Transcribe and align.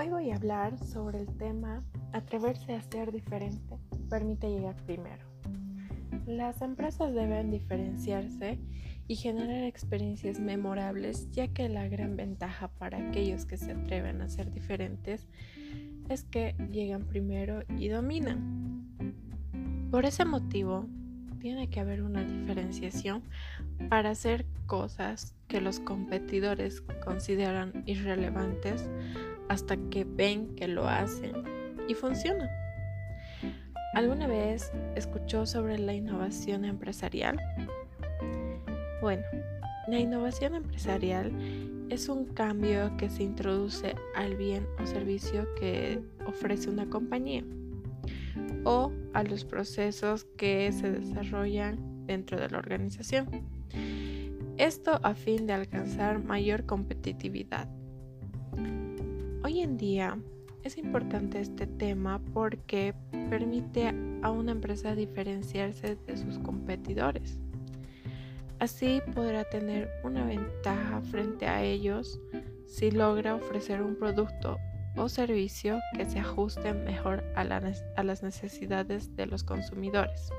Hoy 0.00 0.10
voy 0.10 0.30
a 0.30 0.36
hablar 0.36 0.78
sobre 0.78 1.18
el 1.18 1.26
tema 1.38 1.82
Atreverse 2.12 2.72
a 2.72 2.82
ser 2.82 3.10
diferente 3.10 3.80
permite 4.08 4.48
llegar 4.48 4.76
primero. 4.84 5.26
Las 6.24 6.62
empresas 6.62 7.12
deben 7.12 7.50
diferenciarse 7.50 8.60
y 9.08 9.16
generar 9.16 9.64
experiencias 9.64 10.38
memorables 10.38 11.28
ya 11.32 11.48
que 11.48 11.68
la 11.68 11.88
gran 11.88 12.14
ventaja 12.14 12.68
para 12.68 13.08
aquellos 13.08 13.44
que 13.44 13.56
se 13.56 13.72
atreven 13.72 14.22
a 14.22 14.28
ser 14.28 14.52
diferentes 14.52 15.26
es 16.08 16.22
que 16.22 16.54
llegan 16.70 17.02
primero 17.02 17.64
y 17.76 17.88
dominan. 17.88 18.86
Por 19.90 20.04
ese 20.04 20.24
motivo, 20.24 20.86
tiene 21.40 21.70
que 21.70 21.80
haber 21.80 22.02
una 22.02 22.22
diferenciación 22.22 23.24
para 23.88 24.10
hacer 24.10 24.46
cosas 24.66 25.34
que 25.48 25.60
los 25.60 25.80
competidores 25.80 26.82
consideran 27.04 27.82
irrelevantes 27.86 28.88
hasta 29.48 29.76
que 29.90 30.04
ven 30.04 30.54
que 30.54 30.68
lo 30.68 30.88
hacen 30.88 31.32
y 31.88 31.94
funciona. 31.94 32.50
¿Alguna 33.94 34.26
vez 34.26 34.70
escuchó 34.94 35.46
sobre 35.46 35.78
la 35.78 35.94
innovación 35.94 36.64
empresarial? 36.64 37.38
Bueno, 39.00 39.22
la 39.88 39.98
innovación 39.98 40.54
empresarial 40.54 41.32
es 41.88 42.08
un 42.08 42.26
cambio 42.26 42.96
que 42.98 43.08
se 43.08 43.22
introduce 43.22 43.94
al 44.14 44.36
bien 44.36 44.66
o 44.82 44.86
servicio 44.86 45.48
que 45.54 46.00
ofrece 46.26 46.68
una 46.68 46.90
compañía 46.90 47.44
o 48.64 48.92
a 49.14 49.22
los 49.22 49.44
procesos 49.44 50.26
que 50.36 50.70
se 50.72 50.90
desarrollan 50.90 52.06
dentro 52.06 52.38
de 52.38 52.50
la 52.50 52.58
organización. 52.58 53.28
Esto 54.58 55.00
a 55.02 55.14
fin 55.14 55.46
de 55.46 55.54
alcanzar 55.54 56.22
mayor 56.22 56.66
competitividad. 56.66 57.68
Hoy 59.44 59.60
en 59.60 59.76
día 59.78 60.18
es 60.64 60.78
importante 60.78 61.40
este 61.40 61.66
tema 61.66 62.20
porque 62.34 62.94
permite 63.30 63.94
a 64.22 64.30
una 64.30 64.52
empresa 64.52 64.96
diferenciarse 64.96 65.96
de 66.06 66.16
sus 66.16 66.38
competidores. 66.40 67.38
Así 68.58 69.00
podrá 69.14 69.44
tener 69.44 69.88
una 70.02 70.24
ventaja 70.24 71.00
frente 71.02 71.46
a 71.46 71.62
ellos 71.62 72.20
si 72.66 72.90
logra 72.90 73.36
ofrecer 73.36 73.80
un 73.80 73.94
producto 73.94 74.58
o 74.96 75.08
servicio 75.08 75.78
que 75.96 76.04
se 76.04 76.18
ajuste 76.18 76.74
mejor 76.74 77.22
a, 77.36 77.44
las 77.44 78.22
necesidades 78.22 79.14
de 79.14 79.26
los 79.26 79.44
consumidores. 79.44 80.30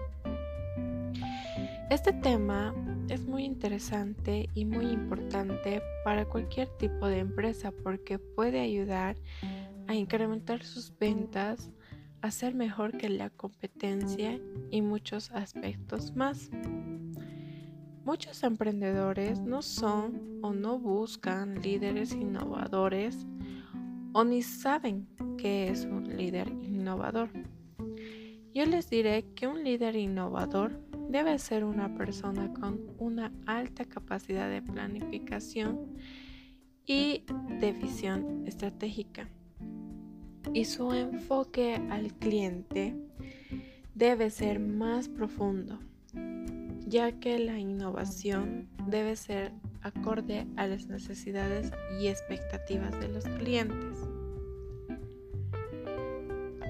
Este 1.89 2.11
tema 2.11 2.75
es 3.09 3.25
muy 3.25 3.43
interesante 3.43 4.49
y 4.53 4.65
muy 4.65 4.85
importante 4.85 5.81
para 6.03 6.25
cualquier 6.25 6.67
tipo 6.77 7.07
de 7.07 7.19
empresa 7.19 7.71
porque 7.71 8.19
puede 8.19 8.59
ayudar 8.59 9.15
a 9.87 9.95
incrementar 9.95 10.63
sus 10.63 10.95
ventas, 10.97 11.71
a 12.21 12.29
ser 12.29 12.53
mejor 12.53 12.97
que 12.97 13.09
la 13.09 13.29
competencia 13.31 14.39
y 14.69 14.81
muchos 14.81 15.31
aspectos 15.31 16.15
más. 16.15 16.51
Muchos 18.05 18.43
emprendedores 18.43 19.39
no 19.41 19.61
son 19.61 20.39
o 20.43 20.53
no 20.53 20.77
buscan 20.77 21.61
líderes 21.61 22.11
innovadores 22.11 23.25
o 24.13 24.23
ni 24.23 24.41
saben 24.41 25.07
qué 25.37 25.69
es 25.69 25.85
un 25.85 26.15
líder 26.15 26.47
innovador. 26.49 27.29
Yo 28.53 28.65
les 28.65 28.89
diré 28.89 29.25
que 29.35 29.47
un 29.47 29.63
líder 29.63 29.95
innovador 29.95 30.88
debe 31.09 31.39
ser 31.39 31.65
una 31.65 31.95
persona 31.95 32.53
con 32.53 32.79
una 32.99 33.33
alta 33.47 33.83
capacidad 33.83 34.47
de 34.47 34.61
planificación 34.61 35.95
y 36.85 37.25
de 37.59 37.73
visión 37.73 38.43
estratégica. 38.45 39.27
Y 40.53 40.65
su 40.65 40.93
enfoque 40.93 41.75
al 41.89 42.13
cliente 42.13 42.95
debe 43.95 44.29
ser 44.29 44.59
más 44.59 45.09
profundo, 45.09 45.79
ya 46.85 47.11
que 47.19 47.39
la 47.39 47.57
innovación 47.57 48.69
debe 48.87 49.15
ser 49.15 49.51
acorde 49.81 50.45
a 50.57 50.67
las 50.67 50.87
necesidades 50.87 51.71
y 51.99 52.07
expectativas 52.07 52.97
de 52.99 53.07
los 53.09 53.25
clientes. 53.25 53.97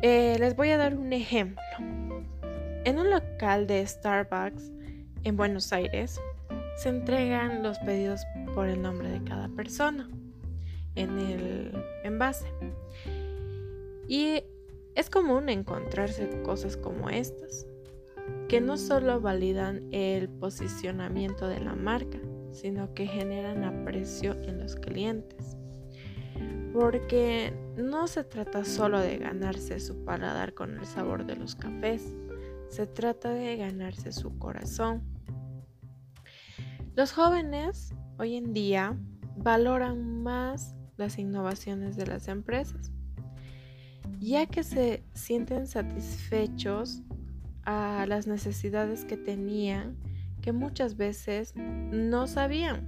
Eh, 0.01 0.37
les 0.39 0.55
voy 0.55 0.69
a 0.69 0.77
dar 0.77 0.97
un 0.97 1.11
ejemplo. 1.11 2.08
En 2.85 2.97
un 2.97 3.09
local 3.09 3.67
de 3.67 3.85
Starbucks 3.85 4.71
en 5.25 5.35
Buenos 5.35 5.73
Aires 5.73 6.19
se 6.77 6.87
entregan 6.87 7.61
los 7.61 7.77
pedidos 7.79 8.21
por 8.55 8.69
el 8.69 8.81
nombre 8.81 9.09
de 9.09 9.21
cada 9.25 9.49
persona 9.49 10.09
en 10.95 11.19
el 11.19 11.83
envase. 12.05 12.47
Y 14.07 14.43
es 14.95 15.09
común 15.09 15.49
encontrarse 15.49 16.41
cosas 16.41 16.77
como 16.77 17.09
estas, 17.09 17.67
que 18.47 18.61
no 18.61 18.77
solo 18.77 19.19
validan 19.19 19.83
el 19.91 20.29
posicionamiento 20.29 21.49
de 21.49 21.59
la 21.59 21.75
marca, 21.75 22.17
sino 22.51 22.93
que 22.93 23.05
generan 23.05 23.65
aprecio 23.65 24.41
en 24.43 24.59
los 24.59 24.77
clientes. 24.77 25.57
Porque 26.71 27.53
no 27.75 28.07
se 28.07 28.23
trata 28.23 28.63
solo 28.63 28.99
de 28.99 29.17
ganarse 29.17 29.81
su 29.81 30.05
paladar 30.05 30.53
con 30.53 30.77
el 30.77 30.85
sabor 30.85 31.25
de 31.25 31.35
los 31.35 31.55
cafés, 31.55 32.13
se 32.69 32.87
trata 32.87 33.29
de 33.31 33.57
ganarse 33.57 34.11
su 34.11 34.37
corazón. 34.37 35.03
Los 36.95 37.11
jóvenes 37.11 37.93
hoy 38.17 38.35
en 38.35 38.53
día 38.53 38.97
valoran 39.37 40.21
más 40.21 40.75
las 40.97 41.17
innovaciones 41.17 41.95
de 41.95 42.07
las 42.07 42.27
empresas, 42.27 42.91
ya 44.19 44.45
que 44.45 44.63
se 44.63 45.03
sienten 45.13 45.65
satisfechos 45.67 47.01
a 47.63 48.05
las 48.07 48.27
necesidades 48.27 49.05
que 49.05 49.17
tenían 49.17 49.97
que 50.41 50.51
muchas 50.51 50.97
veces 50.97 51.53
no 51.55 52.27
sabían. 52.27 52.87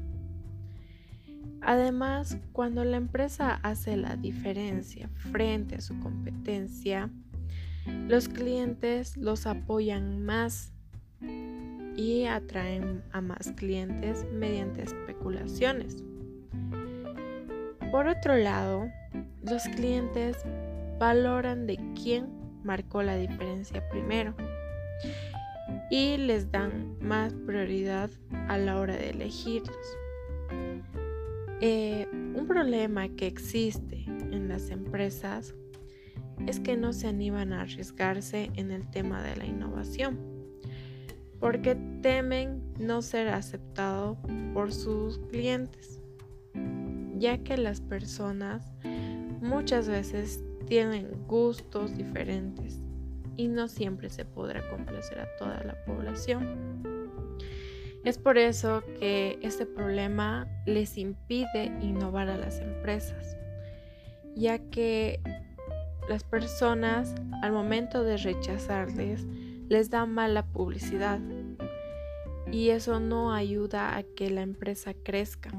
Además, 1.61 2.37
cuando 2.53 2.83
la 2.83 2.97
empresa 2.97 3.59
hace 3.61 3.95
la 3.95 4.15
diferencia 4.15 5.09
frente 5.31 5.75
a 5.75 5.81
su 5.81 5.99
competencia, 5.99 7.11
los 7.85 8.27
clientes 8.27 9.17
los 9.17 9.45
apoyan 9.45 10.23
más 10.23 10.71
y 11.95 12.25
atraen 12.25 13.03
a 13.11 13.21
más 13.21 13.51
clientes 13.55 14.25
mediante 14.33 14.83
especulaciones. 14.83 16.03
Por 17.91 18.07
otro 18.07 18.37
lado, 18.37 18.89
los 19.43 19.63
clientes 19.75 20.37
valoran 20.99 21.67
de 21.67 21.77
quién 22.01 22.29
marcó 22.63 23.03
la 23.03 23.17
diferencia 23.17 23.87
primero 23.89 24.35
y 25.89 26.17
les 26.17 26.51
dan 26.51 26.97
más 27.01 27.33
prioridad 27.33 28.09
a 28.47 28.57
la 28.57 28.79
hora 28.79 28.95
de 28.95 29.09
elegirlos. 29.09 29.97
Eh, 31.59 32.07
un 32.11 32.47
problema 32.47 33.09
que 33.09 33.27
existe 33.27 34.05
en 34.07 34.47
las 34.47 34.69
empresas 34.69 35.53
es 36.47 36.59
que 36.59 36.77
no 36.77 36.93
se 36.93 37.07
animan 37.07 37.53
a 37.53 37.61
arriesgarse 37.61 38.51
en 38.55 38.71
el 38.71 38.89
tema 38.89 39.21
de 39.23 39.35
la 39.35 39.45
innovación, 39.45 40.19
porque 41.39 41.75
temen 42.01 42.61
no 42.79 43.01
ser 43.01 43.29
aceptado 43.29 44.17
por 44.53 44.71
sus 44.71 45.19
clientes, 45.29 46.01
ya 47.17 47.37
que 47.39 47.57
las 47.57 47.81
personas 47.81 48.71
muchas 49.41 49.87
veces 49.87 50.43
tienen 50.67 51.09
gustos 51.27 51.95
diferentes 51.97 52.79
y 53.37 53.47
no 53.47 53.67
siempre 53.67 54.09
se 54.09 54.25
podrá 54.25 54.67
complacer 54.69 55.19
a 55.19 55.27
toda 55.37 55.63
la 55.63 55.75
población. 55.85 56.81
Es 58.03 58.17
por 58.17 58.37
eso 58.37 58.83
que 58.99 59.37
este 59.41 59.65
problema 59.65 60.47
les 60.65 60.97
impide 60.97 61.65
innovar 61.81 62.29
a 62.29 62.37
las 62.37 62.59
empresas, 62.59 63.37
ya 64.35 64.57
que 64.57 65.19
las 66.09 66.23
personas 66.23 67.15
al 67.41 67.51
momento 67.51 68.03
de 68.03 68.17
rechazarles 68.17 69.25
les 69.69 69.89
da 69.89 70.05
mala 70.05 70.45
publicidad 70.45 71.19
y 72.51 72.69
eso 72.69 72.99
no 72.99 73.33
ayuda 73.33 73.95
a 73.95 74.03
que 74.03 74.29
la 74.29 74.41
empresa 74.41 74.93
crezca. 74.93 75.51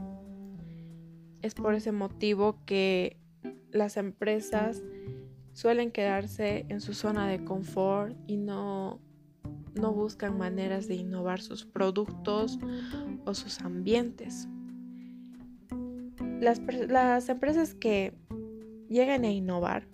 Es 1.41 1.55
por 1.55 1.75
ese 1.75 1.93
motivo 1.93 2.59
que 2.67 3.17
las 3.71 3.97
empresas 3.97 4.83
suelen 5.53 5.91
quedarse 5.91 6.67
en 6.69 6.81
su 6.81 6.95
zona 6.95 7.27
de 7.29 7.45
confort 7.45 8.17
y 8.27 8.37
no, 8.37 9.01
no 9.75 9.93
buscan 9.93 10.37
maneras 10.37 10.87
de 10.89 10.97
innovar 10.97 11.41
sus 11.41 11.65
productos 11.65 12.59
o 13.25 13.35
sus 13.35 13.61
ambientes. 13.61 14.49
Las, 16.41 16.61
las 16.89 17.29
empresas 17.29 17.75
que 17.75 18.15
llegan 18.89 19.25
a 19.25 19.31
innovar 19.31 19.87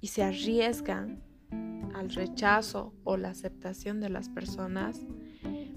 y 0.00 0.08
se 0.08 0.22
arriesgan 0.22 1.22
al 1.94 2.10
rechazo 2.10 2.94
o 3.04 3.16
la 3.16 3.30
aceptación 3.30 4.00
de 4.00 4.10
las 4.10 4.28
personas, 4.28 5.06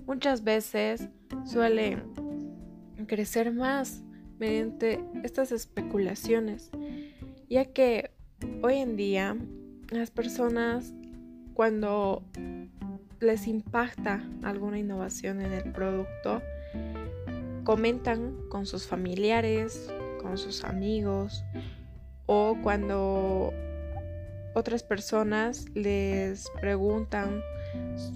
muchas 0.06 0.44
veces 0.44 1.10
suelen 1.46 2.04
crecer 3.08 3.52
más 3.52 4.04
mediante 4.40 5.04
estas 5.24 5.52
especulaciones 5.52 6.72
ya 7.54 7.66
que 7.66 8.10
hoy 8.64 8.78
en 8.78 8.96
día 8.96 9.38
las 9.92 10.10
personas 10.10 10.92
cuando 11.54 12.24
les 13.20 13.48
impacta 13.48 14.28
alguna 14.42 14.80
innovación 14.80 15.40
en 15.40 15.54
el 15.54 15.72
producto, 15.72 16.42
comentan 17.64 18.36
con 18.50 18.66
sus 18.66 18.88
familiares, 18.88 19.88
con 20.20 20.40
sus 20.40 20.64
amigos 20.64 21.44
o 22.25 22.58
cuando 22.64 23.54
otras 24.54 24.84
personas 24.84 25.66
les 25.74 26.50
preguntan 26.62 27.42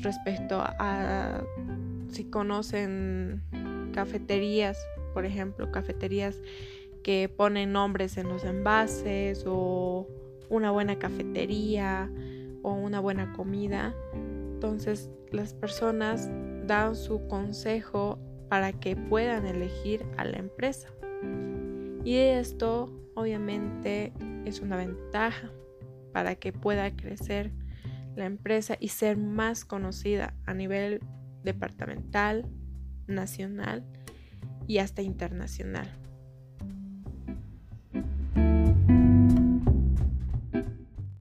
respecto 0.02 0.60
a 0.62 1.44
si 2.10 2.26
conocen 2.26 3.42
cafeterías, 3.94 4.78
por 5.14 5.26
ejemplo, 5.26 5.72
cafeterías 5.72 6.40
que 7.04 7.30
ponen 7.30 7.72
nombres 7.72 8.18
en 8.18 8.28
los 8.28 8.44
envases 8.44 9.44
o 9.48 10.08
una 10.50 10.72
buena 10.72 11.00
cafetería 11.00 12.12
o 12.62 12.74
una 12.74 13.00
buena 13.00 13.34
comida. 13.34 13.96
Entonces 14.14 15.10
las 15.32 15.54
personas 15.54 16.30
dan 16.66 16.96
su 16.96 17.28
consejo 17.28 18.20
para 18.50 18.74
que 18.74 18.96
puedan 18.96 19.46
elegir 19.46 20.06
a 20.18 20.26
la 20.26 20.38
empresa. 20.38 20.90
Y 22.04 22.16
esto 22.16 22.94
obviamente 23.16 24.14
es 24.46 24.62
una 24.62 24.78
ventaja 24.78 25.52
para 26.18 26.34
que 26.34 26.52
pueda 26.52 26.90
crecer 26.96 27.52
la 28.16 28.26
empresa 28.26 28.76
y 28.80 28.88
ser 28.88 29.18
más 29.18 29.66
conocida 29.66 30.34
a 30.48 30.56
nivel 30.56 31.00
departamental, 31.44 32.50
nacional 33.06 33.86
y 34.66 34.80
hasta 34.80 35.04
internacional. 35.04 35.88